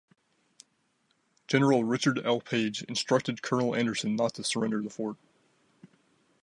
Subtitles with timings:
[1.47, 2.41] General Richard L.
[2.41, 5.17] Page instructed Colonel Anderson not to surrender the fort.